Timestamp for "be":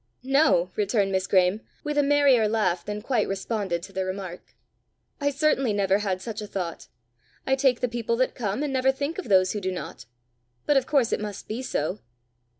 11.47-11.61